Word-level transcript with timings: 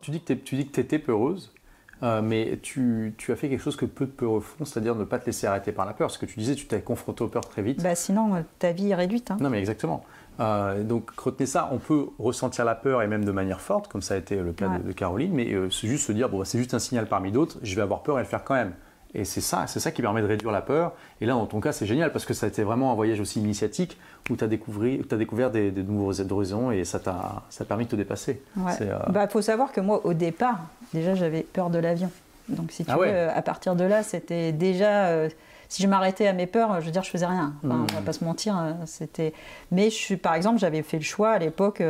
Tu 0.00 0.10
dis 0.10 0.20
que 0.22 0.32
tu 0.32 0.80
étais 0.80 0.98
peureuse, 0.98 1.52
euh, 2.02 2.22
mais 2.22 2.58
tu, 2.62 3.14
tu, 3.18 3.32
as 3.32 3.36
fait 3.36 3.48
quelque 3.48 3.62
chose 3.62 3.76
que 3.76 3.84
peu 3.84 4.06
de 4.06 4.10
peureux 4.10 4.40
font, 4.40 4.64
c'est-à-dire 4.64 4.94
ne 4.94 5.04
pas 5.04 5.18
te 5.18 5.26
laisser 5.26 5.46
arrêter 5.46 5.72
par 5.72 5.84
la 5.84 5.92
peur. 5.92 6.10
Ce 6.10 6.18
que 6.18 6.26
tu 6.26 6.38
disais, 6.38 6.54
tu 6.54 6.66
t'es 6.66 6.80
confronté 6.80 7.22
aux 7.22 7.28
peurs 7.28 7.46
très 7.46 7.62
vite. 7.62 7.82
Bah 7.82 7.94
sinon, 7.94 8.34
euh, 8.36 8.40
ta 8.58 8.72
vie 8.72 8.90
est 8.90 8.94
réduite. 8.94 9.30
Hein. 9.30 9.36
Non, 9.40 9.50
mais 9.50 9.58
exactement. 9.58 10.02
Euh, 10.38 10.82
donc 10.82 11.10
retenez 11.18 11.46
ça, 11.46 11.68
on 11.72 11.78
peut 11.78 12.06
ressentir 12.18 12.64
la 12.64 12.74
peur 12.74 13.02
et 13.02 13.06
même 13.06 13.26
de 13.26 13.32
manière 13.32 13.60
forte, 13.60 13.88
comme 13.88 14.00
ça 14.00 14.14
a 14.14 14.16
été 14.16 14.36
le 14.36 14.52
cas 14.52 14.78
de, 14.78 14.92
Caroline, 14.92 15.32
mais 15.34 15.54
c'est 15.70 15.86
juste 15.86 16.06
se 16.06 16.12
dire, 16.12 16.30
bon, 16.30 16.42
c'est 16.44 16.56
juste 16.56 16.72
un 16.72 16.78
signal 16.78 17.06
parmi 17.06 17.30
d'autres, 17.30 17.58
je 17.62 17.76
vais 17.76 17.82
avoir 17.82 18.02
peur 18.02 18.18
et 18.18 18.22
le 18.22 18.28
faire 18.28 18.44
quand 18.44 18.54
même. 18.54 18.72
Et 19.14 19.24
c'est 19.24 19.40
ça, 19.40 19.66
c'est 19.66 19.80
ça 19.80 19.90
qui 19.90 20.02
permet 20.02 20.22
de 20.22 20.26
réduire 20.26 20.52
la 20.52 20.60
peur. 20.60 20.92
Et 21.20 21.26
là, 21.26 21.32
dans 21.32 21.46
ton 21.46 21.60
cas, 21.60 21.72
c'est 21.72 21.86
génial 21.86 22.12
parce 22.12 22.24
que 22.24 22.34
ça 22.34 22.46
a 22.46 22.48
été 22.48 22.62
vraiment 22.62 22.92
un 22.92 22.94
voyage 22.94 23.20
aussi 23.20 23.40
initiatique 23.40 23.98
où 24.30 24.36
tu 24.36 24.44
as, 24.44 24.46
as, 24.46 25.16
découvert 25.16 25.50
des, 25.50 25.70
des 25.70 25.82
nouveaux 25.82 26.20
horizons 26.20 26.70
et 26.70 26.84
ça 26.84 27.00
t'a 27.00 27.64
permis 27.66 27.86
de 27.86 27.90
te 27.90 27.96
dépasser. 27.96 28.42
Il 28.56 28.62
euh, 28.82 28.98
bah, 29.08 29.26
faut 29.28 29.42
savoir 29.42 29.72
que 29.72 29.80
moi, 29.80 30.00
au 30.04 30.14
départ, 30.14 30.60
déjà, 30.94 31.14
j'avais 31.14 31.42
peur 31.42 31.70
de 31.70 31.78
l'avion. 31.78 32.10
Donc, 32.48 32.70
si 32.70 32.84
tu 32.84 32.90
ah 32.90 32.96
veux, 32.96 33.28
à 33.28 33.42
partir 33.42 33.74
de 33.76 33.84
là, 33.84 34.02
c'était 34.02 34.52
déjà. 34.52 35.06
Euh, 35.06 35.28
si 35.68 35.84
je 35.84 35.88
m'arrêtais 35.88 36.26
à 36.26 36.32
mes 36.32 36.46
peurs, 36.46 36.80
je 36.80 36.86
veux 36.86 36.90
dire, 36.90 37.04
je 37.04 37.10
faisais 37.10 37.26
rien. 37.26 37.54
Enfin, 37.64 37.76
ne 37.76 37.82
On 37.82 37.86
va 37.86 38.00
hmm. 38.00 38.04
pas 38.04 38.12
se 38.12 38.24
mentir. 38.24 38.76
C'était. 38.86 39.32
Mais 39.70 39.84
je 39.84 39.94
suis, 39.94 40.16
par 40.16 40.34
exemple, 40.34 40.58
j'avais 40.58 40.82
fait 40.82 40.98
le 40.98 41.04
choix 41.04 41.30
à 41.30 41.38
l'époque. 41.38 41.80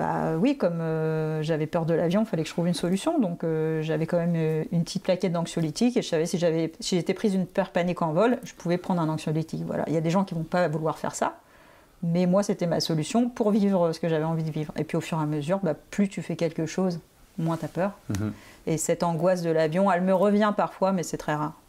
Bah 0.00 0.34
oui, 0.38 0.56
comme 0.56 0.80
euh, 0.80 1.42
j'avais 1.42 1.66
peur 1.66 1.84
de 1.84 1.92
l'avion, 1.92 2.22
il 2.22 2.26
fallait 2.26 2.42
que 2.42 2.48
je 2.48 2.54
trouve 2.54 2.66
une 2.66 2.72
solution. 2.72 3.18
Donc 3.18 3.44
euh, 3.44 3.82
j'avais 3.82 4.06
quand 4.06 4.16
même 4.16 4.32
euh, 4.34 4.64
une 4.72 4.82
petite 4.82 5.02
plaquette 5.02 5.30
d'anxiolytique 5.30 5.94
et 5.98 6.00
je 6.00 6.08
savais 6.08 6.24
si 6.24 6.38
j'avais 6.38 6.72
si 6.80 6.96
j'étais 6.96 7.12
prise 7.12 7.34
une 7.34 7.44
peur 7.44 7.68
panique 7.68 8.00
en 8.00 8.14
vol, 8.14 8.38
je 8.42 8.54
pouvais 8.54 8.78
prendre 8.78 9.02
un 9.02 9.10
anxiolytique. 9.10 9.62
Voilà. 9.66 9.84
Il 9.88 9.92
y 9.92 9.98
a 9.98 10.00
des 10.00 10.08
gens 10.08 10.24
qui 10.24 10.34
vont 10.34 10.42
pas 10.42 10.68
vouloir 10.68 10.96
faire 10.96 11.14
ça, 11.14 11.34
mais 12.02 12.24
moi 12.24 12.42
c'était 12.42 12.66
ma 12.66 12.80
solution 12.80 13.28
pour 13.28 13.50
vivre 13.50 13.92
ce 13.92 14.00
que 14.00 14.08
j'avais 14.08 14.24
envie 14.24 14.42
de 14.42 14.50
vivre. 14.50 14.72
Et 14.78 14.84
puis 14.84 14.96
au 14.96 15.02
fur 15.02 15.18
et 15.18 15.22
à 15.22 15.26
mesure, 15.26 15.58
bah, 15.62 15.74
plus 15.74 16.08
tu 16.08 16.22
fais 16.22 16.34
quelque 16.34 16.64
chose, 16.64 16.98
moins 17.36 17.58
tu 17.58 17.66
as 17.66 17.68
peur. 17.68 17.92
Mhm. 18.08 18.32
Et 18.68 18.78
cette 18.78 19.02
angoisse 19.02 19.42
de 19.42 19.50
l'avion, 19.50 19.92
elle 19.92 20.00
me 20.00 20.14
revient 20.14 20.54
parfois, 20.56 20.92
mais 20.92 21.02
c'est 21.02 21.18
très 21.18 21.34
rare 21.34 21.60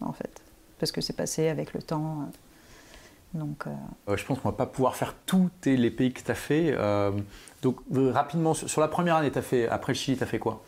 en 0.00 0.12
fait, 0.12 0.42
parce 0.80 0.90
que 0.90 1.00
c'est 1.00 1.16
passé 1.16 1.46
avec 1.46 1.72
le 1.72 1.82
temps. 1.82 2.28
Donc, 3.36 3.64
je 4.08 4.24
pense 4.24 4.40
qu'on 4.40 4.48
va 4.48 4.56
pas 4.56 4.66
pouvoir 4.66 4.96
faire 4.96 5.14
tous 5.26 5.50
les 5.64 5.90
pays 5.90 6.12
que 6.12 6.22
tu 6.22 6.30
as 6.30 6.34
fait. 6.34 6.74
Donc 7.66 7.78
euh, 7.96 8.12
rapidement, 8.12 8.54
sur, 8.54 8.80
la 8.80 8.86
première 8.86 9.16
année, 9.16 9.32
as 9.34 9.42
fait, 9.42 9.68
après 9.68 9.92
le 9.92 9.96
Chili, 9.96 10.16
tu 10.16 10.22
as 10.22 10.26
fait 10.26 10.38
quoi? 10.38 10.62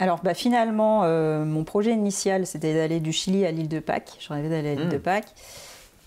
Alors 0.00 0.20
bah, 0.24 0.34
finalement, 0.34 1.04
euh, 1.04 1.44
mon 1.44 1.62
projet 1.62 1.92
initial, 1.92 2.46
c'était 2.46 2.74
d'aller 2.74 2.98
du 2.98 3.12
Chili 3.12 3.46
à 3.46 3.52
l'île 3.52 3.68
de 3.68 3.78
Pâques. 3.78 4.16
Je 4.18 4.32
rêvais 4.32 4.48
d'aller 4.48 4.70
à 4.70 4.74
l'île 4.74 4.88
de 4.88 4.96
hmm. 4.96 5.02
Pâques. 5.02 5.32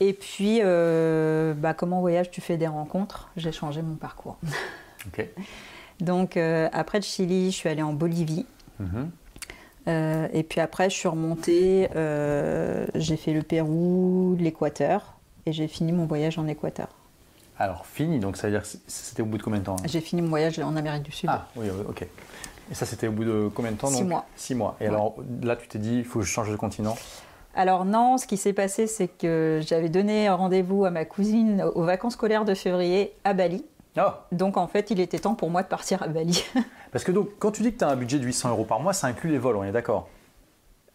Et 0.02 0.12
puis, 0.12 0.60
euh, 0.62 1.54
bah, 1.54 1.74
comme 1.74 1.94
en 1.94 2.02
voyage, 2.02 2.32
tu 2.32 2.42
fais 2.42 2.58
des 2.58 2.68
rencontres. 2.68 3.30
J'ai 3.38 3.54
changé 3.54 3.82
mon 3.82 3.96
parcours. 3.96 4.38
Donc 6.02 6.36
après 6.36 6.98
le 6.98 7.04
Chili, 7.04 7.52
je 7.52 7.56
suis 7.56 7.70
allée 7.70 7.84
en 7.84 7.94
Bolivie. 7.94 8.46
Mhm. 8.80 9.12
et 9.88 10.44
puis 10.44 10.60
après, 10.60 10.90
je 10.90 10.96
suis 10.96 11.08
remontée. 11.08 11.88
j'ai 12.96 13.18
fait 13.18 13.34
le 13.34 13.44
Pérou, 13.44 14.36
l'Équateur. 14.40 15.21
Et 15.46 15.54
j'ai 15.54 15.68
fini 15.68 15.92
mon 15.92 16.06
voyage 16.06 16.38
en 16.38 16.48
Équateur. 16.48 16.88
Alors, 17.58 17.86
fini, 17.86 18.20
donc 18.20 18.38
ça 18.38 18.48
veut 18.48 18.54
dire 18.54 18.64
que 18.64 18.68
c'était 18.88 19.22
au 19.22 19.26
bout 19.26 19.38
de 19.38 19.44
combien 19.44 19.60
de 19.60 19.66
temps 19.66 19.76
hein? 19.76 19.84
J'ai 19.86 20.02
fini 20.02 20.22
mon 20.22 20.30
voyage 20.30 20.58
en 20.60 20.76
Amérique 20.76 21.04
du 21.04 21.12
Sud. 21.12 21.30
Ah, 21.32 21.48
oui, 21.56 21.68
ok. 21.88 22.08
Et 22.72 22.74
ça, 22.74 22.86
c'était 22.86 23.08
au 23.08 23.12
bout 23.12 23.24
de 23.26 23.50
combien 23.54 23.72
de 23.72 23.78
temps 23.78 23.88
Six 23.88 24.04
mois. 24.04 24.26
Six 24.36 24.56
mois. 24.56 24.78
Et 24.80 24.88
alors, 24.88 25.16
là, 25.42 25.56
tu 25.56 25.68
t'es 25.68 25.80
dit, 25.80 25.98
il 25.98 26.06
faut 26.06 26.20
que 26.20 26.26
je 26.26 26.32
change 26.32 26.50
de 26.50 26.56
continent? 26.56 26.96
Alors 27.54 27.84
non, 27.84 28.18
ce 28.18 28.26
qui 28.28 28.38
s'est 28.38 28.54
passé, 28.54 28.88
c'est 28.88 29.10
que 29.10 29.60
j'avais 29.66 29.90
donné 29.90 30.30
rendez-vous 30.30 30.86
à 30.86 30.90
ma 30.90 31.04
cousine 31.04 31.64
aux 31.76 31.84
vacances 31.84 32.14
scolaires 32.14 32.46
de 32.46 32.54
février 32.54 33.14
à 33.26 33.34
Bali. 33.34 33.66
Oh. 33.98 34.04
Donc 34.32 34.56
en 34.56 34.68
fait, 34.68 34.90
il 34.90 35.02
était 35.02 35.20
temps 35.20 35.36
pour 35.36 35.50
moi 35.50 35.62
de 35.62 35.68
partir 35.68 36.02
à 36.02 36.08
Bali. 36.08 36.46
Parce 36.94 37.04
que 37.04 37.12
donc, 37.12 37.28
quand 37.40 37.52
tu 37.52 37.62
dis 37.62 37.74
que 37.74 37.80
tu 37.80 37.84
as 37.84 37.90
un 37.90 37.98
budget 37.98 38.20
de 38.20 38.26
800 38.26 38.52
euros 38.52 38.64
par 38.64 38.80
mois, 38.80 38.94
ça 38.94 39.08
inclut 39.08 39.32
les 39.32 39.38
vols, 39.38 39.58
on 39.58 39.66
est 39.66 39.74
d'accord? 39.74 40.08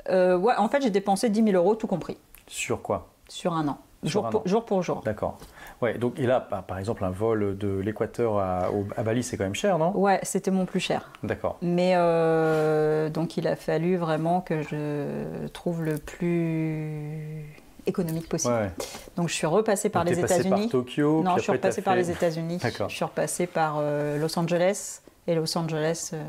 Euh, 0.08 0.38
Ouais, 0.38 0.54
en 0.56 0.68
fait, 0.70 0.80
j'ai 0.82 0.88
dépensé 0.90 1.28
10 1.28 1.42
000 1.44 1.56
euros, 1.56 1.74
tout 1.74 1.86
compris. 1.86 2.16
Sur 2.46 2.80
quoi? 2.80 3.08
Sur 3.28 3.52
un 3.52 3.68
an. 3.68 3.78
Jour, 4.02 4.28
pour, 4.30 4.46
jour 4.46 4.64
pour 4.64 4.82
jour. 4.82 5.02
D'accord. 5.04 5.38
Ouais, 5.82 5.98
donc 5.98 6.18
et 6.18 6.26
là, 6.26 6.40
par 6.40 6.78
exemple, 6.78 7.04
un 7.04 7.10
vol 7.10 7.58
de 7.58 7.78
l'Équateur 7.78 8.38
à, 8.38 8.70
Bali, 9.04 9.22
c'est 9.22 9.36
quand 9.36 9.44
même 9.44 9.54
cher, 9.54 9.78
non? 9.78 9.96
Ouais, 9.96 10.20
c'était 10.22 10.50
mon 10.50 10.64
plus 10.64 10.80
cher. 10.80 11.10
D'accord. 11.22 11.58
Mais 11.60 11.92
euh, 11.96 13.10
donc 13.10 13.36
il 13.36 13.46
a 13.46 13.56
fallu 13.56 13.96
vraiment 13.96 14.40
que 14.40 14.62
je 14.62 15.46
trouve 15.48 15.84
le 15.84 15.98
plus 15.98 17.44
économique 17.86 18.28
possible. 18.28 18.54
Ouais. 18.54 18.70
Donc 19.16 19.28
je 19.28 19.34
suis 19.34 19.46
repassée 19.46 19.90
par 19.90 20.04
les 20.04 20.18
États-Unis. 20.18 20.68
Tokyo. 20.68 21.22
Non, 21.22 21.36
je 21.36 21.42
suis 21.42 21.52
repassée 21.52 21.82
par 21.82 21.94
les 21.94 22.10
États-Unis. 22.10 22.58
Je 22.62 22.94
suis 22.94 23.04
repassée 23.04 23.46
par 23.46 23.76
euh, 23.78 24.18
Los 24.18 24.38
Angeles 24.38 25.02
et 25.26 25.34
Los 25.34 25.56
Angeles, 25.58 26.10
euh, 26.12 26.22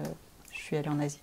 je 0.51 0.57
suis 0.57 0.77
allée 0.77 0.89
en 0.89 0.99
Asie. 0.99 1.21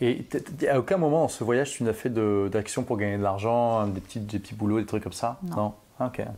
Et 0.00 0.26
à 0.68 0.78
aucun 0.78 0.96
moment 0.96 1.20
dans 1.20 1.28
ce 1.28 1.44
voyage, 1.44 1.72
tu 1.72 1.82
n'as 1.82 1.92
fait 1.92 2.10
d'action 2.10 2.84
pour 2.84 2.96
gagner 2.96 3.18
de 3.18 3.22
l'argent, 3.22 3.86
des 3.86 4.00
petits, 4.00 4.20
des 4.20 4.38
petits 4.38 4.54
boulots, 4.54 4.80
des 4.80 4.86
trucs 4.86 5.02
comme 5.02 5.12
ça? 5.12 5.38
Non. 5.56 5.74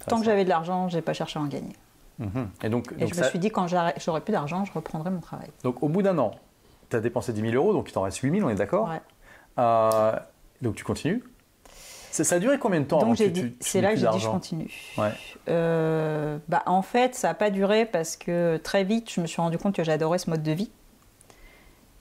Tant 0.08 0.18
que 0.18 0.24
j'avais 0.24 0.44
de 0.44 0.48
l'argent, 0.48 0.88
je 0.88 0.96
n'ai 0.96 1.02
pas 1.02 1.12
cherché 1.12 1.38
à 1.38 1.42
en 1.42 1.46
gagner. 1.46 1.76
Mhm. 2.18 2.48
Et, 2.64 2.68
donc, 2.68 2.92
je 2.98 3.18
me 3.18 3.22
suis 3.24 3.38
dit, 3.38 3.50
quand 3.50 3.66
j'aurai 3.68 4.20
plus 4.20 4.32
d'argent, 4.32 4.64
je 4.64 4.72
reprendrai 4.72 5.10
mon 5.10 5.20
travail. 5.20 5.48
Donc 5.62 5.82
au 5.82 5.88
bout 5.88 6.02
d'un 6.02 6.18
an, 6.18 6.32
tu 6.90 6.96
as 6.96 7.00
dépensé 7.00 7.32
10 7.32 7.40
000 7.40 7.54
euros, 7.54 7.72
donc 7.72 7.88
il 7.88 7.92
t'en 7.92 8.02
reste 8.02 8.18
8 8.18 8.38
000, 8.38 8.46
on 8.46 8.50
est 8.50 8.56
d'accord? 8.56 8.88
Ouais. 8.88 9.00
Euh, 9.58 10.12
donc 10.60 10.74
tu 10.74 10.84
continues? 10.84 11.22
Ça, 12.10 12.34
a 12.34 12.38
duré 12.38 12.58
combien 12.58 12.80
de 12.80 12.84
temps 12.84 12.98
Donc 12.98 13.16
c'est 13.16 13.80
là 13.80 13.94
que 13.94 13.98
j'ai 13.98 14.06
dit 14.06 14.18
je 14.18 14.28
continue. 14.28 14.70
Ouais. 14.98 15.12
Euh, 15.48 16.36
bah, 16.48 16.62
en 16.66 16.82
fait, 16.82 17.14
ça 17.14 17.28
n'a 17.28 17.34
pas 17.34 17.48
duré 17.48 17.86
parce 17.86 18.16
que 18.16 18.58
très 18.58 18.84
vite, 18.84 19.10
je 19.10 19.22
me 19.22 19.26
suis 19.26 19.40
rendu 19.40 19.56
compte 19.56 19.74
que 19.74 19.82
j'adorais 19.82 20.18
ce 20.18 20.28
mode 20.28 20.42
de 20.42 20.52
vie. 20.52 20.70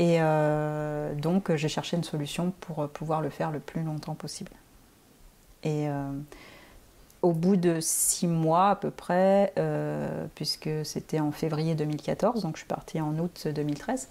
Et 0.02 0.18
euh, 0.20 1.14
donc, 1.14 1.56
j'ai 1.56 1.70
cherché 1.70 1.96
une 1.96 2.04
solution 2.04 2.52
pour 2.60 2.90
pouvoir 2.90 3.22
le 3.22 3.30
faire 3.30 3.52
le 3.52 3.60
plus 3.60 3.84
longtemps 3.84 4.16
possible. 4.16 4.52
Et 5.64 5.88
au 7.22 7.34
bout 7.34 7.56
de 7.56 7.80
six 7.80 8.28
mois 8.28 8.70
à 8.70 8.76
peu 8.76 8.92
près, 8.92 9.54
euh, 9.58 10.26
puisque 10.36 10.70
c'était 10.84 11.20
en 11.20 11.32
février 11.32 11.76
2014, 11.76 12.42
donc 12.42 12.56
je 12.56 12.62
suis 12.62 12.68
partie 12.68 13.00
en 13.00 13.18
août 13.20 13.48
2013, 13.54 14.10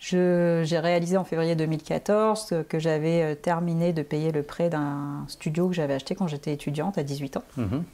j'ai 0.00 0.78
réalisé 0.78 1.16
en 1.16 1.24
février 1.24 1.54
2014 1.54 2.54
que 2.68 2.78
j'avais 2.80 3.22
euh, 3.22 3.34
terminé 3.36 3.92
de 3.92 4.02
payer 4.02 4.32
le 4.32 4.42
prêt 4.42 4.68
d'un 4.68 5.24
studio 5.28 5.68
que 5.68 5.74
j'avais 5.74 5.94
acheté 5.94 6.16
quand 6.16 6.26
j'étais 6.26 6.52
étudiante 6.52 6.98
à 6.98 7.04
18 7.04 7.36
ans. 7.36 7.44
Mhm. 7.56 7.84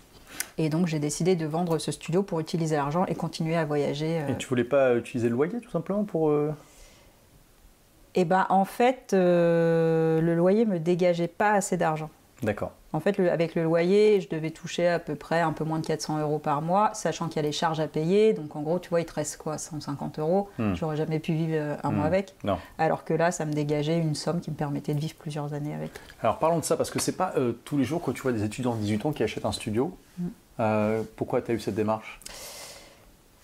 Et 0.56 0.70
donc 0.70 0.86
j'ai 0.86 1.00
décidé 1.00 1.36
de 1.36 1.44
vendre 1.44 1.76
ce 1.76 1.92
studio 1.92 2.22
pour 2.22 2.40
utiliser 2.40 2.76
l'argent 2.76 3.04
et 3.06 3.14
continuer 3.14 3.56
à 3.56 3.66
voyager. 3.66 4.22
Et 4.28 4.36
tu 4.38 4.46
voulais 4.46 4.64
pas 4.64 4.94
utiliser 4.94 5.28
le 5.28 5.34
loyer 5.34 5.60
tout 5.60 5.70
simplement 5.70 6.04
pour... 6.04 6.30
Euh... 6.30 6.52
Eh 8.20 8.24
ben 8.24 8.46
en 8.48 8.64
fait, 8.64 9.10
le 9.12 10.34
loyer 10.36 10.66
me 10.66 10.80
dégageait 10.80 11.28
pas 11.28 11.52
assez 11.52 11.76
d'argent. 11.76 12.10
D'accord. 12.42 12.72
En 12.92 13.00
fait, 13.00 13.20
avec 13.20 13.54
le 13.54 13.64
loyer, 13.64 14.20
je 14.20 14.28
devais 14.28 14.50
toucher 14.50 14.88
à 14.88 14.98
peu 14.98 15.14
près 15.14 15.40
un 15.40 15.52
peu 15.52 15.64
moins 15.64 15.78
de 15.78 15.86
400 15.86 16.20
euros 16.20 16.38
par 16.38 16.62
mois, 16.62 16.90
sachant 16.94 17.28
qu'il 17.28 17.36
y 17.36 17.38
a 17.40 17.42
les 17.42 17.52
charges 17.52 17.80
à 17.80 17.86
payer. 17.86 18.32
Donc, 18.32 18.56
en 18.56 18.62
gros, 18.62 18.78
tu 18.78 18.88
vois, 18.88 19.00
il 19.00 19.06
te 19.06 19.12
reste 19.12 19.36
quoi 19.36 19.58
150 19.58 20.18
euros. 20.20 20.48
Hmm. 20.58 20.74
J'aurais 20.74 20.96
jamais 20.96 21.18
pu 21.18 21.32
vivre 21.32 21.52
euh, 21.54 21.76
un 21.82 21.90
mois 21.90 22.04
hmm. 22.04 22.06
avec. 22.06 22.34
Non. 22.44 22.58
Alors 22.78 23.04
que 23.04 23.12
là, 23.12 23.30
ça 23.30 23.44
me 23.44 23.52
dégageait 23.52 23.98
une 23.98 24.14
somme 24.14 24.40
qui 24.40 24.50
me 24.50 24.56
permettait 24.56 24.94
de 24.94 25.00
vivre 25.00 25.16
plusieurs 25.16 25.52
années 25.52 25.74
avec. 25.74 25.90
Alors, 26.22 26.38
parlons 26.38 26.58
de 26.58 26.64
ça, 26.64 26.76
parce 26.76 26.90
que 26.90 26.98
c'est 26.98 27.16
pas 27.16 27.34
euh, 27.36 27.52
tous 27.64 27.76
les 27.76 27.84
jours 27.84 28.00
que 28.00 28.10
tu 28.10 28.22
vois 28.22 28.32
des 28.32 28.44
étudiants 28.44 28.74
de 28.74 28.80
18 28.80 29.06
ans 29.06 29.12
qui 29.12 29.22
achètent 29.22 29.44
un 29.44 29.52
studio. 29.52 29.94
Hmm. 30.18 30.28
Euh, 30.60 31.02
pourquoi 31.16 31.42
tu 31.42 31.50
as 31.50 31.54
eu 31.54 31.60
cette 31.60 31.74
démarche? 31.74 32.20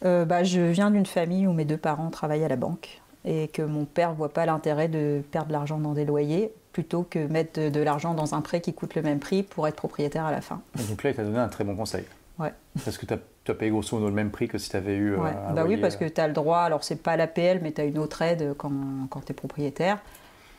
Bah, 0.02 0.44
Je 0.44 0.60
viens 0.60 0.90
d'une 0.90 1.06
famille 1.06 1.46
où 1.46 1.54
mes 1.54 1.64
deux 1.64 1.78
parents 1.78 2.10
travaillent 2.10 2.44
à 2.44 2.48
la 2.48 2.56
banque 2.56 3.00
et 3.24 3.48
que 3.48 3.62
mon 3.62 3.84
père 3.84 4.10
ne 4.10 4.16
voit 4.16 4.32
pas 4.32 4.46
l'intérêt 4.46 4.88
de 4.88 5.22
perdre 5.30 5.48
de 5.48 5.52
l'argent 5.52 5.78
dans 5.78 5.92
des 5.92 6.04
loyers 6.04 6.52
plutôt 6.72 7.04
que 7.04 7.20
mettre 7.26 7.70
de, 7.70 7.80
l'argent 7.80 8.14
dans 8.14 8.34
un 8.34 8.40
prêt 8.40 8.60
qui 8.60 8.74
coûte 8.74 8.96
le 8.96 9.02
même 9.02 9.20
prix 9.20 9.44
pour 9.44 9.66
être 9.68 9.76
propriétaire 9.76 10.24
à 10.24 10.32
la 10.32 10.40
fin. 10.40 10.60
donc 10.88 11.02
là, 11.04 11.10
il 11.10 11.16
t'a 11.16 11.22
donné 11.22 11.38
un 11.38 11.48
très 11.48 11.64
bon 11.64 11.76
conseil. 11.76 12.04
Ouais. 12.38 12.52
Parce 12.84 12.98
que 12.98 13.06
tu 13.06 13.14
as, 13.14 13.54
payé 13.54 13.70
grosso 13.70 13.96
modo 13.96 14.08
le 14.08 14.14
même 14.14 14.30
prix 14.30 14.48
que 14.48 14.58
si 14.58 14.70
tu 14.70 14.76
avais 14.76 14.96
eu. 14.96 15.12
Euh, 15.12 15.18
ouais. 15.18 15.32
bah 15.54 15.64
oui, 15.66 15.76
parce 15.76 15.96
que 15.96 16.04
tu 16.04 16.20
as 16.20 16.26
le 16.26 16.34
droit, 16.34 16.58
alors 16.58 16.82
c'est 16.82 17.00
pas 17.00 17.16
l'APL, 17.16 17.60
mais 17.62 17.70
tu 17.70 17.80
as 17.80 17.84
une 17.84 17.98
autre 17.98 18.22
aide 18.22 18.54
quand, 18.58 18.72
quand 19.08 19.20
tu 19.20 19.30
es 19.30 19.34
propriétaire. 19.34 19.98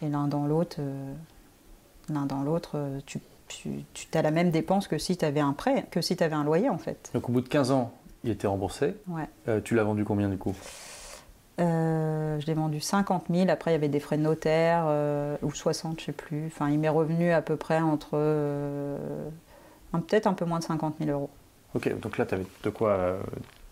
Et 0.01 0.07
l'un 0.07 0.27
dans 0.27 0.47
l'autre, 0.47 0.77
euh, 0.79 1.13
l'un 2.09 2.25
dans 2.25 2.43
l'autre, 2.43 2.71
euh, 2.75 2.99
tu, 3.05 3.19
tu, 3.47 4.07
as 4.13 4.21
la 4.21 4.31
même 4.31 4.51
dépense 4.51 4.87
que 4.87 4.97
si 4.97 5.17
tu 5.17 5.25
avais 5.25 5.41
un 5.41 5.53
prêt, 5.53 5.85
que 5.91 5.99
si 5.99 6.15
tu 6.15 6.23
avais 6.23 6.35
un 6.35 6.45
loyer 6.45 6.69
en 6.69 6.77
fait. 6.77 7.11
Donc 7.13 7.27
au 7.27 7.33
bout 7.33 7.41
de 7.41 7.49
15 7.49 7.71
ans, 7.71 7.91
il 8.23 8.31
était 8.31 8.47
remboursé. 8.47 8.95
Ouais. 9.09 9.61
tu 9.63 9.75
l'as 9.75 9.83
vendu 9.83 10.05
combien 10.05 10.29
du 10.29 10.37
coup? 10.37 10.55
Euh, 11.59 12.39
je 12.39 12.45
l'ai 12.47 12.53
vendu 12.53 12.79
50 12.79 13.25
000. 13.29 13.49
Après, 13.49 13.71
il 13.71 13.73
y 13.73 13.77
avait 13.77 13.87
des 13.87 13.99
frais 13.99 14.17
de 14.17 14.23
notaire, 14.23 14.85
euh, 14.87 15.37
ou 15.41 15.51
60, 15.51 15.99
je 15.99 16.03
ne 16.03 16.05
sais 16.07 16.11
plus. 16.11 16.47
Enfin, 16.47 16.69
il 16.69 16.79
m'est 16.79 16.89
revenu 16.89 17.31
à 17.31 17.41
peu 17.41 17.55
près 17.55 17.79
entre. 17.79 18.11
Euh, 18.13 18.97
peut-être 19.93 20.27
un 20.27 20.33
peu 20.33 20.43
moins 20.45 20.59
de 20.59 20.63
50 20.65 20.95
000 20.99 21.11
euros. 21.11 21.29
Ok, 21.73 21.99
donc 21.99 22.17
là, 22.17 22.25
tu 22.25 22.35
avais 22.35 22.45
de 22.63 22.69
quoi 22.69 23.17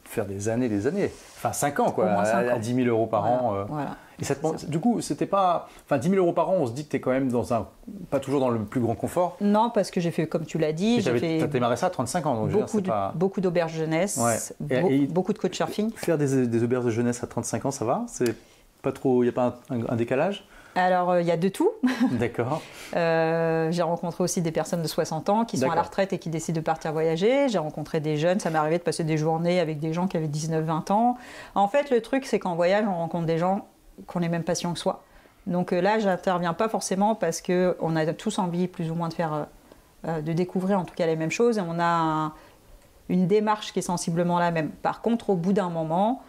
faire 0.05 0.25
des 0.25 0.49
années, 0.49 0.69
des 0.69 0.87
années. 0.87 1.11
Enfin, 1.37 1.51
5 1.51 1.79
ans, 1.79 1.91
quoi, 1.91 2.09
à, 2.09 2.57
10 2.57 2.75
000 2.75 2.87
euros 2.87 3.07
par 3.07 3.25
an. 3.25 3.55
Euh. 3.55 3.65
Et 4.19 4.25
ça 4.25 4.35
du 4.67 4.79
coup, 4.79 5.01
c'était 5.01 5.25
pas. 5.25 5.67
Enfin, 5.85 5.97
10 5.97 6.09
000 6.09 6.21
euros 6.21 6.33
par 6.33 6.49
an, 6.49 6.55
on 6.59 6.67
se 6.67 6.71
dit 6.71 6.85
que 6.85 6.91
tu 6.91 6.97
es 6.97 6.99
quand 6.99 7.11
même 7.11 7.29
dans 7.29 7.53
un. 7.53 7.67
Pas 8.09 8.19
toujours 8.19 8.39
dans 8.39 8.49
le 8.49 8.59
plus 8.59 8.81
grand 8.81 8.95
confort. 8.95 9.37
Non, 9.41 9.69
parce 9.69 9.91
que 9.91 9.99
j'ai 9.99 10.11
fait, 10.11 10.27
comme 10.27 10.45
tu 10.45 10.57
l'as 10.57 10.73
dit. 10.73 11.01
Tu 11.03 11.09
as 11.09 11.47
démarré 11.47 11.77
ça 11.77 11.87
à 11.87 11.89
35 11.89 12.25
ans. 12.25 12.35
Donc 12.35 12.51
beaucoup, 12.51 12.81
beaucoup 13.15 13.41
d'auberges 13.41 13.73
jeunesse, 13.73 14.53
beaucoup 15.09 15.33
de 15.33 15.37
coach 15.37 15.55
surfing. 15.55 15.91
Faire 15.95 16.17
des, 16.17 16.47
des, 16.47 16.63
auberges 16.63 16.85
de 16.85 16.91
jeunesse 16.91 17.23
à 17.23 17.27
35 17.27 17.65
ans, 17.65 17.71
ça 17.71 17.85
va? 17.85 18.03
C'est 18.07 18.35
pas 18.81 18.91
trop. 18.91 19.23
Il 19.23 19.25
n'y 19.25 19.29
a 19.29 19.33
pas 19.33 19.59
un 19.69 19.95
décalage? 19.95 20.45
Alors, 20.75 21.11
euh, 21.11 21.21
il 21.21 21.27
y 21.27 21.31
a 21.31 21.37
de 21.37 21.49
tout. 21.49 21.71
D'accord. 22.11 22.61
Euh, 22.95 23.71
j'ai 23.71 23.83
rencontré 23.83 24.23
aussi 24.23 24.41
des 24.41 24.51
personnes 24.51 24.81
de 24.81 24.87
60 24.87 25.29
ans 25.29 25.45
qui 25.45 25.57
sont 25.57 25.69
à 25.69 25.75
la 25.75 25.83
retraite 25.83 26.13
et 26.13 26.19
qui 26.19 26.29
décident 26.29 26.59
de 26.59 26.63
partir 26.63 26.91
voyager. 26.93 27.47
J'ai 27.49 27.59
rencontré 27.59 27.99
des 27.99 28.17
jeunes. 28.17 28.39
Ça 28.39 28.49
m'est 28.49 28.57
arrivé 28.57 28.79
de 28.79 28.83
passer 28.83 29.03
des 29.03 29.17
journées 29.17 29.59
avec 29.59 29.79
des 29.79 29.93
gens 29.93 30.07
qui 30.07 30.17
avaient 30.17 30.27
19-20 30.27 30.91
ans. 30.91 31.17
En 31.55 31.67
fait, 31.67 31.91
le 31.91 32.01
truc, 32.01 32.25
c'est 32.25 32.39
qu'en 32.39 32.55
voyage, 32.55 32.85
on 32.87 32.95
rencontre 32.95 33.25
des 33.25 33.37
gens 33.37 33.67
qui 34.07 34.17
ont 34.17 34.19
les 34.19 34.29
mêmes 34.29 34.43
passions 34.43 34.73
que 34.73 34.79
soi. 34.79 35.03
Donc 35.47 35.73
euh, 35.73 35.81
là, 35.81 35.99
j'interviens 35.99 36.53
pas 36.53 36.69
forcément 36.69 37.15
parce 37.15 37.41
qu'on 37.41 37.95
a 37.95 38.13
tous 38.13 38.39
envie, 38.39 38.67
plus 38.67 38.91
ou 38.91 38.95
moins, 38.95 39.09
de 39.09 39.13
faire, 39.13 39.47
de 40.05 40.33
découvrir 40.33 40.79
en 40.79 40.85
tout 40.85 40.95
cas 40.95 41.05
les 41.05 41.15
mêmes 41.15 41.31
choses. 41.31 41.57
Et 41.57 41.61
on 41.61 41.79
a 41.79 42.33
une 43.09 43.27
démarche 43.27 43.73
qui 43.73 43.79
est 43.79 43.83
sensiblement 43.83 44.39
la 44.39 44.51
même. 44.51 44.69
Par 44.69 45.01
contre, 45.01 45.29
au 45.29 45.35
bout 45.35 45.53
d'un 45.53 45.69
moment, 45.69 46.21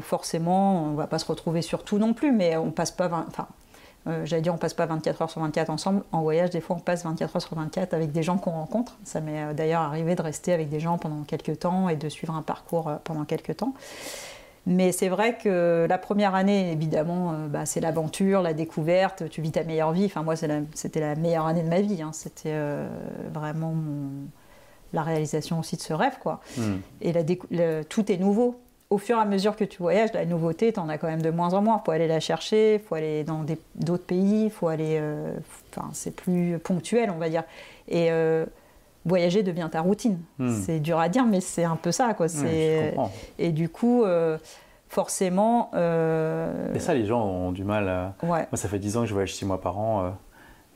forcément, 0.00 0.84
on 0.84 0.94
va 0.94 1.06
pas 1.06 1.18
se 1.18 1.26
retrouver 1.26 1.62
sur 1.62 1.84
tout 1.84 1.98
non 1.98 2.12
plus, 2.12 2.32
mais 2.32 2.56
on 2.56 2.70
passe 2.70 2.90
pas. 2.90 3.26
Euh, 4.06 4.26
on 4.48 4.56
passe 4.56 4.74
pas 4.74 4.86
24 4.86 5.22
heures 5.22 5.30
sur 5.30 5.40
24 5.40 5.70
ensemble. 5.70 6.02
En 6.12 6.22
voyage, 6.22 6.50
des 6.50 6.60
fois, 6.60 6.76
on 6.76 6.80
passe 6.80 7.04
24 7.04 7.36
heures 7.36 7.42
sur 7.42 7.56
24 7.56 7.92
avec 7.94 8.12
des 8.12 8.22
gens 8.22 8.38
qu'on 8.38 8.52
rencontre. 8.52 8.96
Ça 9.04 9.20
m'est 9.20 9.42
euh, 9.42 9.52
d'ailleurs 9.52 9.82
arrivé 9.82 10.14
de 10.14 10.22
rester 10.22 10.52
avec 10.52 10.68
des 10.68 10.80
gens 10.80 10.96
pendant 10.98 11.22
quelques 11.24 11.58
temps 11.58 11.88
et 11.88 11.96
de 11.96 12.08
suivre 12.08 12.34
un 12.34 12.42
parcours 12.42 12.88
euh, 12.88 12.96
pendant 13.04 13.24
quelques 13.24 13.58
temps. 13.58 13.74
Mais 14.70 14.92
c'est 14.92 15.08
vrai 15.08 15.36
que 15.36 15.86
la 15.88 15.98
première 15.98 16.34
année, 16.34 16.72
évidemment, 16.72 17.34
bah, 17.48 17.66
c'est 17.66 17.80
l'aventure, 17.80 18.40
la 18.40 18.54
découverte, 18.54 19.28
tu 19.28 19.42
vis 19.42 19.50
ta 19.50 19.64
meilleure 19.64 19.92
vie. 19.92 20.06
Enfin, 20.06 20.22
moi, 20.22 20.36
c'était 20.36 21.00
la, 21.00 21.14
meilleure 21.16 21.46
année 21.46 21.62
de 21.62 21.68
ma 21.68 21.80
vie. 21.80 22.00
Hein. 22.00 22.12
C'était 22.12 22.54
vraiment 23.32 23.74
la 24.92 25.02
réalisation 25.02 25.58
aussi 25.58 25.76
de 25.76 25.82
ce 25.82 25.92
rêve. 25.92 26.18
Quoi. 26.20 26.40
Hmm. 26.56 26.76
Et 27.00 27.12
la, 27.12 27.84
tout 27.84 28.10
est 28.12 28.16
nouveau 28.16 28.60
au 28.90 28.98
fur 28.98 29.16
et 29.16 29.20
à 29.20 29.24
mesure 29.24 29.54
que 29.54 29.64
tu 29.64 29.78
voyages, 29.78 30.12
la 30.12 30.24
nouveauté, 30.24 30.72
tu 30.72 30.80
en 30.80 30.88
as 30.88 30.98
quand 30.98 31.06
même 31.06 31.22
de 31.22 31.30
moins 31.30 31.54
en 31.54 31.62
moins. 31.62 31.80
Il 31.80 31.84
faut 31.84 31.92
aller 31.92 32.08
la 32.08 32.18
chercher, 32.18 32.74
il 32.74 32.80
faut 32.80 32.96
aller 32.96 33.22
dans 33.22 33.46
d'autres 33.76 34.04
pays, 34.04 34.44
il 34.46 34.50
faut 34.50 34.66
aller. 34.66 34.98
Euh, 35.00 35.32
enfin, 35.70 35.90
c'est 35.92 36.14
plus 36.14 36.58
ponctuel, 36.58 37.10
on 37.10 37.18
va 37.18 37.28
dire. 37.28 37.44
Et 37.88 38.10
euh, 38.10 38.44
voyager 39.04 39.42
devient 39.42 39.68
ta 39.70 39.80
routine. 39.80 40.18
Hmm. 40.38 40.60
C'est 40.62 40.80
dur 40.80 40.98
à 40.98 41.08
dire, 41.08 41.24
mais 41.24 41.40
c'est 41.40 41.64
un 41.64 41.76
peu 41.76 41.92
ça, 41.92 42.14
quoi. 42.14 42.26
et 43.38 43.52
du 43.52 43.68
coup. 43.68 44.04
Euh, 44.04 44.38
forcément. 44.88 45.70
Et 46.74 46.80
ça, 46.80 46.94
les 46.94 47.06
gens 47.06 47.24
ont 47.24 47.52
du 47.52 47.62
mal. 47.62 47.88
À... 47.88 48.14
Moi, 48.24 48.46
ça 48.54 48.68
fait 48.68 48.80
10 48.80 48.96
ans 48.96 49.00
que 49.02 49.06
je 49.06 49.12
voyage 49.12 49.32
6 49.36 49.44
mois 49.44 49.60
par 49.60 49.78
an. 49.78 50.16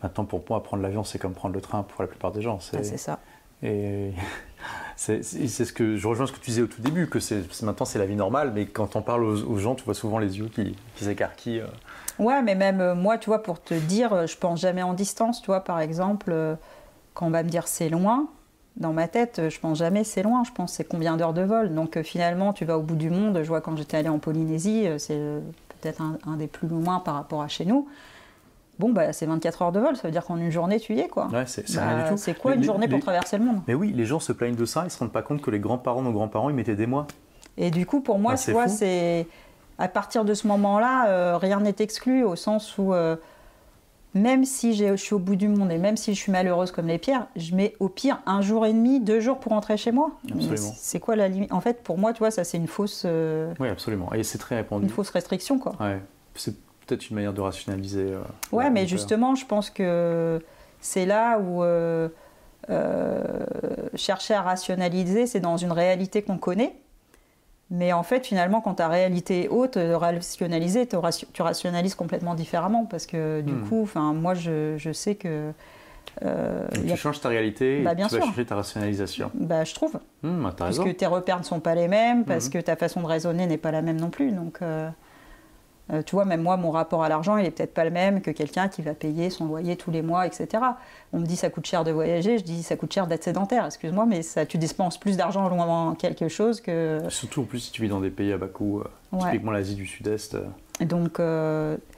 Maintenant, 0.04 0.24
pour 0.24 0.44
moi, 0.48 0.62
prendre 0.62 0.84
l'avion, 0.84 1.02
c'est 1.02 1.18
comme 1.18 1.32
prendre 1.32 1.54
le 1.54 1.60
train 1.60 1.82
pour 1.82 2.00
la 2.00 2.06
plupart 2.06 2.30
des 2.30 2.42
gens. 2.42 2.60
C'est 2.60 2.76
ah, 2.78 2.96
ça. 2.96 3.18
Et 3.64 4.12
c'est 4.96 5.22
ce 5.22 5.72
que 5.72 5.96
je 5.96 6.06
rejoins 6.06 6.26
ce 6.26 6.32
que 6.32 6.38
tu 6.38 6.50
disais 6.50 6.62
au 6.62 6.66
tout 6.66 6.82
début, 6.82 7.08
que 7.08 7.18
maintenant 7.64 7.86
c'est 7.86 7.98
la 7.98 8.06
vie 8.06 8.14
normale, 8.14 8.52
mais 8.54 8.66
quand 8.66 8.96
on 8.96 9.02
parle 9.02 9.24
aux, 9.24 9.58
gens, 9.58 9.74
tu 9.74 9.84
vois 9.84 9.94
souvent 9.94 10.18
les 10.18 10.38
yeux 10.38 10.48
qui, 10.48 10.76
qui 10.94 11.04
s'écarquillent. 11.04 11.60
Euh. 11.60 12.22
Ouais, 12.22 12.42
mais 12.42 12.54
même 12.54 12.80
euh, 12.80 12.94
moi, 12.94 13.18
tu 13.18 13.30
vois, 13.30 13.42
pour 13.42 13.60
te 13.60 13.74
dire, 13.74 14.12
euh, 14.12 14.26
je 14.26 14.36
pense 14.36 14.60
jamais 14.60 14.82
en 14.82 14.94
distance, 14.94 15.40
tu 15.40 15.46
vois, 15.46 15.60
par 15.60 15.80
exemple, 15.80 16.56
quand 17.14 17.26
on 17.26 17.30
va 17.30 17.42
me 17.42 17.48
dire 17.48 17.66
c'est 17.66 17.88
loin, 17.88 18.28
dans 18.76 18.92
ma 18.92 19.08
tête, 19.08 19.42
je 19.48 19.60
pense 19.60 19.78
jamais 19.78 20.04
c'est 20.04 20.22
loin, 20.22 20.42
je 20.44 20.50
pense 20.50 20.72
c'est 20.74 20.84
combien 20.84 21.16
d'heures 21.16 21.32
de 21.32 21.42
vol. 21.42 21.74
Donc 21.74 22.00
finalement, 22.02 22.52
tu 22.52 22.64
vas 22.64 22.76
au 22.76 22.82
bout 22.82 22.96
du 22.96 23.10
monde, 23.10 23.38
je 23.42 23.48
vois 23.48 23.60
quand 23.60 23.76
j'étais 23.76 23.96
allée 23.96 24.08
en 24.08 24.18
Polynésie, 24.18 24.86
c'est 24.98 25.20
peut-être 25.80 26.02
un, 26.02 26.36
des 26.36 26.46
plus 26.46 26.68
loin 26.68 27.00
par 27.00 27.14
rapport 27.14 27.42
à 27.42 27.48
chez 27.48 27.64
nous. 27.64 27.88
Bon, 28.78 28.90
bah, 28.90 29.12
c'est 29.12 29.26
24 29.26 29.62
heures 29.62 29.72
de 29.72 29.78
vol, 29.78 29.94
ça 29.94 30.08
veut 30.08 30.10
dire 30.10 30.24
qu'en 30.24 30.36
une 30.36 30.50
journée, 30.50 30.80
tu 30.80 30.94
y 30.94 31.00
es, 31.00 31.06
quoi. 31.06 31.28
Ouais, 31.28 31.44
c'est 31.46 31.64
rien 31.68 32.02
du 32.02 32.10
tout. 32.10 32.16
C'est 32.16 32.34
quoi 32.34 32.54
une 32.54 32.64
journée 32.64 32.88
pour 32.88 32.98
traverser 32.98 33.38
le 33.38 33.44
monde? 33.44 33.60
Mais 33.68 33.74
oui, 33.74 33.92
les 33.92 34.04
gens 34.04 34.18
se 34.18 34.32
plaignent 34.32 34.56
de 34.56 34.64
ça, 34.64 34.82
ils 34.84 34.90
se 34.90 34.98
rendent 34.98 35.12
pas 35.12 35.22
compte 35.22 35.40
que 35.40 35.50
les 35.50 35.60
grands-parents, 35.60 36.02
nos 36.02 36.12
grands-parents, 36.12 36.50
ils 36.50 36.56
mettaient 36.56 36.74
des 36.74 36.86
mois. 36.86 37.06
Et 37.56 37.70
du 37.70 37.86
coup, 37.86 38.00
pour 38.00 38.18
moi, 38.18 38.34
vois, 38.48 38.68
c'est. 38.68 39.26
À 39.76 39.88
partir 39.88 40.24
de 40.24 40.34
ce 40.34 40.46
moment-là, 40.46 41.08
euh, 41.08 41.36
rien 41.36 41.58
n'est 41.58 41.74
exclu, 41.80 42.22
au 42.22 42.36
sens 42.36 42.78
où, 42.78 42.94
euh, 42.94 43.16
même 44.14 44.44
si 44.44 44.74
je 44.74 44.96
suis 44.96 45.14
au 45.14 45.18
bout 45.18 45.36
du 45.36 45.48
monde 45.48 45.70
et 45.72 45.78
même 45.78 45.96
si 45.96 46.14
je 46.14 46.20
suis 46.20 46.32
malheureuse 46.32 46.70
comme 46.70 46.86
les 46.86 46.98
pierres, 46.98 47.26
je 47.36 47.54
mets 47.54 47.74
au 47.80 47.88
pire 47.88 48.20
un 48.26 48.40
jour 48.40 48.64
et 48.64 48.72
demi, 48.72 49.00
deux 49.00 49.20
jours 49.20 49.38
pour 49.38 49.52
rentrer 49.52 49.76
chez 49.76 49.92
moi. 49.92 50.12
C'est 50.76 51.00
quoi 51.00 51.16
la 51.16 51.28
limite? 51.28 51.52
En 51.52 51.60
fait, 51.60 51.82
pour 51.82 51.98
moi, 51.98 52.12
tu 52.12 52.20
vois, 52.20 52.30
ça, 52.30 52.44
c'est 52.44 52.56
une 52.56 52.68
fausse. 52.68 53.02
Euh, 53.04 53.52
oui, 53.58 53.68
absolument. 53.68 54.12
Et 54.12 54.22
c'est 54.22 54.38
très 54.38 54.56
répandu. 54.56 54.84
Une 54.84 54.90
fausse 54.90 55.10
restriction, 55.10 55.58
quoi. 55.58 55.74
Ouais 55.80 56.00
peut-être 56.86 57.08
une 57.10 57.16
manière 57.16 57.32
de 57.32 57.40
rationaliser. 57.40 58.12
Euh, 58.12 58.22
ouais, 58.52 58.70
mais 58.70 58.86
justement, 58.86 59.34
je 59.34 59.46
pense 59.46 59.70
que 59.70 60.40
c'est 60.80 61.06
là 61.06 61.38
où 61.38 61.62
euh, 61.62 62.08
euh, 62.70 63.22
chercher 63.94 64.34
à 64.34 64.42
rationaliser, 64.42 65.26
c'est 65.26 65.40
dans 65.40 65.56
une 65.56 65.72
réalité 65.72 66.22
qu'on 66.22 66.38
connaît. 66.38 66.74
Mais 67.70 67.92
en 67.92 68.02
fait, 68.02 68.26
finalement, 68.26 68.60
quand 68.60 68.74
ta 68.74 68.88
réalité 68.88 69.44
est 69.44 69.48
haute, 69.48 69.78
rationaliser, 69.78 70.86
tu 70.86 71.42
rationalises 71.42 71.94
complètement 71.94 72.34
différemment. 72.34 72.84
Parce 72.84 73.06
que 73.06 73.40
du 73.40 73.52
hmm. 73.52 73.68
coup, 73.68 73.88
moi, 73.96 74.34
je, 74.34 74.74
je, 74.76 74.92
sais 74.92 75.14
que. 75.14 75.52
tu 76.20 76.96
changes 76.96 77.20
ta 77.20 77.30
réalité 77.30 77.82
bah, 77.82 77.92
et 77.92 77.96
tu 77.96 78.02
vas 78.02 78.26
changer 78.26 78.44
ta 78.44 78.56
rationalisation. 78.56 79.30
Bah, 79.34 79.64
je 79.64 79.74
trouve. 79.74 79.98
Hmm, 80.22 80.44
bah, 80.44 80.54
parce 80.56 80.78
que 80.78 80.90
tes 80.90 81.06
repères 81.06 81.38
ne 81.38 81.44
sont 81.44 81.60
pas 81.60 81.74
les 81.74 81.88
mêmes, 81.88 82.24
parce 82.24 82.48
hmm. 82.48 82.52
que 82.52 82.58
ta 82.58 82.76
façon 82.76 83.00
de 83.00 83.06
raisonner 83.06 83.46
n'est 83.46 83.58
pas 83.58 83.70
la 83.70 83.82
même 83.82 84.00
non 84.00 84.10
plus. 84.10 84.30
Donc. 84.30 84.58
Euh, 84.62 84.88
tu 86.06 86.14
vois, 86.14 86.24
même 86.24 86.42
moi, 86.42 86.56
mon 86.56 86.70
rapport 86.70 87.04
à 87.04 87.08
l'argent, 87.08 87.36
il 87.36 87.44
est 87.44 87.50
peut-être 87.50 87.74
pas 87.74 87.84
le 87.84 87.90
même 87.90 88.22
que 88.22 88.30
quelqu'un 88.30 88.68
qui 88.68 88.80
va 88.80 88.94
payer 88.94 89.28
son 89.28 89.44
loyer 89.44 89.76
tous 89.76 89.90
les 89.90 90.00
mois, 90.00 90.26
etc. 90.26 90.62
On 91.12 91.18
me 91.18 91.26
dit 91.26 91.36
ça 91.36 91.50
coûte 91.50 91.66
cher 91.66 91.84
de 91.84 91.90
voyager, 91.90 92.38
je 92.38 92.44
dis 92.44 92.62
ça 92.62 92.76
coûte 92.76 92.92
cher 92.92 93.06
d'être 93.06 93.22
sédentaire. 93.22 93.66
Excuse-moi, 93.66 94.06
mais 94.06 94.22
ça, 94.22 94.46
tu 94.46 94.56
dépenses 94.56 94.98
plus 94.98 95.18
d'argent 95.18 95.44
en 95.44 95.94
quelque 95.94 96.28
chose 96.28 96.62
que. 96.62 97.00
Surtout 97.08 97.42
en 97.42 97.44
plus 97.44 97.60
si 97.60 97.70
tu 97.70 97.82
vis 97.82 97.88
dans 97.88 98.00
des 98.00 98.10
pays 98.10 98.32
à 98.32 98.38
bas 98.38 98.46
coût, 98.46 98.80
euh, 98.80 99.18
typiquement 99.20 99.52
l'Asie 99.52 99.74
du 99.74 99.86
Sud-Est. 99.86 100.36
Euh. 100.36 100.46
Donc 100.80 101.18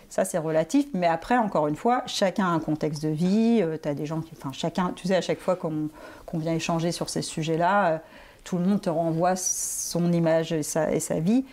ça 0.09 0.25
c'est 0.25 0.39
relatif, 0.39 0.87
mais 0.93 1.07
après 1.07 1.39
encore 1.39 1.69
une 1.69 1.77
fois, 1.77 2.03
chacun 2.07 2.47
a 2.47 2.49
un 2.49 2.61
contexte 2.61 3.03
de 3.03 3.09
vie. 3.09 3.63
tu 3.83 3.89
as 3.89 3.95
des 3.95 4.07
gens 4.07 4.21
qui, 4.21 4.33
enfin 4.37 4.51
chacun, 4.53 4.93
tu 4.97 5.07
sais, 5.07 5.15
à 5.15 5.21
chaque 5.21 5.41
fois 5.41 5.57
qu'on 5.57 5.89
vient 6.35 6.55
échanger 6.55 6.91
sur 6.91 7.09
ces 7.09 7.23
sujets-là, 7.23 8.03
tout 8.47 8.59
le 8.59 8.65
monde 8.65 8.81
te 8.81 8.91
renvoie 8.91 9.35
son 9.37 10.13
image 10.13 10.53
et 10.53 10.63
sa, 10.63 10.93
et 10.93 11.01
sa 11.01 11.21
vie. 11.21 11.45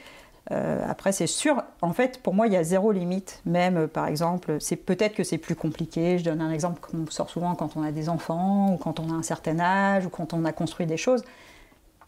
Euh, 0.52 0.84
après, 0.88 1.12
c'est 1.12 1.28
sûr, 1.28 1.64
en 1.82 1.94
fait, 1.94 2.22
pour 2.22 2.34
moi, 2.34 2.48
il 2.48 2.54
y 2.54 2.58
a 2.58 2.64
zéro 2.64 2.92
limite. 2.92 3.42
Même, 3.46 3.78
euh, 3.78 3.88
par 3.88 4.08
exemple, 4.08 4.58
c'est 4.60 4.76
peut-être 4.76 5.16
que 5.16 5.24
c'est 5.24 5.38
plus 5.38 5.56
compliqué. 5.56 6.18
Je 6.18 6.26
donne 6.26 6.42
un 6.42 6.52
exemple 6.52 6.82
qu'on 6.82 7.10
sort 7.10 7.30
souvent 7.30 7.56
quand 7.56 7.78
on 7.78 7.84
a 7.84 7.92
des 7.92 8.10
enfants, 8.10 8.74
ou 8.74 8.78
quand 8.78 9.00
on 9.00 9.10
a 9.10 9.14
un 9.14 9.24
certain 9.24 9.60
âge, 9.60 10.06
ou 10.06 10.10
quand 10.10 10.34
on 10.34 10.44
a 10.46 10.52
construit 10.52 10.86
des 10.86 10.98
choses. 10.98 11.24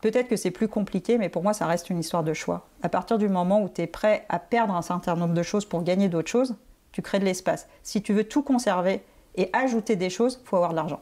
Peut-être 0.01 0.27
que 0.27 0.35
c'est 0.35 0.51
plus 0.51 0.67
compliqué, 0.67 1.17
mais 1.17 1.29
pour 1.29 1.43
moi, 1.43 1.53
ça 1.53 1.65
reste 1.65 1.89
une 1.89 1.99
histoire 1.99 2.23
de 2.23 2.33
choix. 2.33 2.67
À 2.83 2.89
partir 2.89 3.17
du 3.17 3.29
moment 3.29 3.61
où 3.63 3.69
tu 3.69 3.81
es 3.81 3.87
prêt 3.87 4.25
à 4.29 4.39
perdre 4.39 4.75
un 4.75 4.81
certain 4.81 5.15
nombre 5.15 5.33
de 5.33 5.43
choses 5.43 5.65
pour 5.65 5.83
gagner 5.83 6.09
d'autres 6.09 6.29
choses, 6.29 6.55
tu 6.91 7.01
crées 7.01 7.19
de 7.19 7.25
l'espace. 7.25 7.67
Si 7.83 8.01
tu 8.01 8.13
veux 8.13 8.25
tout 8.25 8.43
conserver 8.43 9.01
et 9.35 9.49
ajouter 9.53 9.95
des 9.95 10.09
choses, 10.09 10.39
il 10.43 10.47
faut 10.47 10.57
avoir 10.57 10.71
de 10.71 10.75
l'argent. 10.75 11.01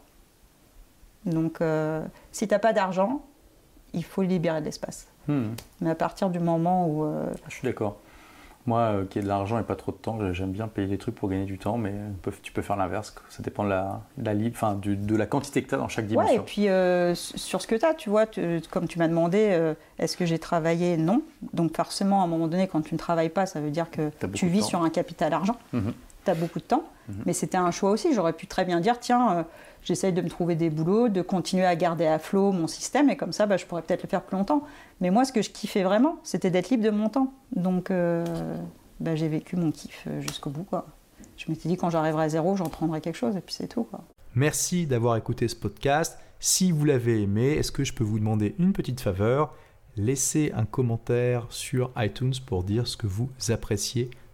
Donc, 1.26 1.62
euh, 1.62 2.06
si 2.32 2.48
tu 2.48 2.54
n'as 2.54 2.60
pas 2.60 2.74
d'argent, 2.74 3.22
il 3.94 4.04
faut 4.04 4.22
libérer 4.22 4.60
de 4.60 4.66
l'espace. 4.66 5.08
Hmm. 5.28 5.50
Mais 5.82 5.90
à 5.90 5.96
partir 5.96 6.30
du 6.30 6.40
moment 6.40 6.88
où. 6.88 7.06
Euh, 7.06 7.26
Je 7.48 7.56
suis 7.56 7.68
d'accord. 7.68 7.98
Moi, 8.66 8.80
euh, 8.80 9.06
qui 9.06 9.20
ai 9.20 9.22
de 9.22 9.28
l'argent 9.28 9.60
et 9.60 9.64
pas 9.64 9.76
trop 9.76 9.92
de 9.92 9.98
temps, 9.98 10.18
j'aime 10.32 10.52
bien 10.54 10.70
payer 10.70 10.88
les 10.88 10.98
trucs 10.98 11.16
pour 11.16 11.28
gagner 11.30 11.44
du 11.44 11.58
temps, 11.58 11.78
mais 11.78 11.94
tu 12.44 12.54
peux 12.54 12.62
faire 12.62 12.78
l'inverse. 12.78 13.14
Ça 13.30 13.44
dépend 13.44 13.66
de 13.66 13.70
la, 13.70 14.00
de 14.16 15.16
la 15.18 15.26
quantité 15.26 15.62
que 15.62 15.68
tu 15.68 15.76
as 15.76 15.78
dans 15.78 15.90
chaque 15.90 16.08
dimension. 16.08 16.34
Ouais, 16.34 16.40
et 16.40 16.46
puis 16.46 16.70
euh, 16.70 17.14
sur 17.14 17.62
ce 17.62 17.68
que 17.68 17.76
tu 17.76 17.86
as, 17.86 17.94
tu 17.94 18.10
vois, 18.10 18.26
comme 18.72 18.88
tu 18.88 19.00
m'as 19.00 19.10
demandé, 19.10 19.74
est-ce 20.00 20.16
que 20.16 20.26
j'ai 20.26 20.40
travaillé? 20.40 20.96
Non. 20.96 21.24
Donc 21.52 21.76
forcément, 21.76 22.22
à 22.22 22.24
un 22.24 22.28
moment 22.28 22.48
donné, 22.48 22.68
quand 22.68 22.82
tu 22.82 22.94
ne 22.94 23.00
travailles 23.00 23.28
pas, 23.28 23.46
ça 23.46 23.60
veut 23.60 23.72
dire 23.72 23.92
que 23.92 24.12
tu 24.34 24.48
vis 24.48 24.64
sur 24.64 24.82
un 24.82 24.90
capital 24.90 25.34
argent. 25.34 25.58
Mhm. 25.74 25.94
Tu 26.24 26.32
as 26.32 26.36
beaucoup 26.36 26.60
de 26.60 26.66
temps. 26.66 26.84
Mhm. 27.10 27.24
Mais 27.26 27.34
c'était 27.34 27.58
un 27.58 27.72
choix 27.72 27.92
aussi. 27.92 28.14
J'aurais 28.14 28.34
pu 28.34 28.48
très 28.48 28.66
bien 28.66 28.80
dire, 28.80 29.00
tiens, 29.00 29.46
j'essaye 29.84 30.14
de 30.14 30.22
me 30.22 30.30
trouver 30.30 30.56
des 30.56 30.70
boulots, 30.70 31.10
de 31.10 31.22
continuer 31.22 31.66
à 31.66 31.76
garder 31.76 32.06
à 32.06 32.20
flot 32.20 32.52
mon 32.52 32.68
système, 32.68 33.10
et 33.10 33.18
comme 33.18 33.32
ça, 33.32 33.46
bah, 33.46 33.58
je 33.58 33.66
pourrais 33.66 33.82
peut-être 33.82 34.04
le 34.04 34.10
faire 34.10 34.22
plus 34.22 34.38
longtemps. 34.38 34.64
Mais 35.02 35.10
moi, 35.10 35.26
ce 35.26 35.34
que 35.34 35.42
je 35.42 35.50
kiffais 35.50 35.84
vraiment, 35.84 36.18
c'était 36.24 36.50
d'être 36.50 36.70
libre 36.70 36.84
de 36.84 36.90
mon 36.90 37.10
temps. 37.10 37.34
Donc, 37.56 37.92
euh, 37.92 38.26
bah, 39.00 39.16
j'ai 39.16 39.28
vécu 39.28 39.56
mon 39.56 39.72
kiff 39.72 40.06
euh, 40.08 40.22
jusqu'au 40.22 40.50
bout. 40.50 40.64
Quoi. 40.64 40.86
Je 41.38 41.46
m'étais 41.50 41.68
dit, 41.68 41.78
quand 41.78 41.90
j'arriverai 41.90 42.26
à 42.26 42.30
zéro, 42.30 42.56
j'en 42.56 42.70
prendrai 42.70 43.02
quelque 43.02 43.18
chose, 43.18 43.36
et 43.36 43.42
puis 43.42 43.54
c'est 43.54 43.68
tout. 43.68 43.84
Quoi. 43.84 44.02
Merci 44.36 44.88
d'avoir 44.88 45.18
écouté 45.18 45.48
ce 45.48 45.56
podcast. 45.56 46.18
Si 46.40 46.72
vous 46.72 46.86
l'avez 46.86 47.22
aimé, 47.22 47.52
est-ce 47.52 47.72
que 47.72 47.84
je 47.84 47.94
peux 47.94 48.04
vous 48.04 48.20
demander 48.20 48.56
une 48.60 48.74
petite 48.74 49.00
faveur? 49.00 49.54
Laissez 49.96 50.52
un 50.56 50.66
commentaire 50.66 51.46
sur 51.50 51.92
iTunes 51.98 52.34
pour 52.46 52.64
dire 52.64 52.88
ce 52.88 52.98
que 52.98 53.06
vous 53.06 53.30
appréciez 53.50 54.10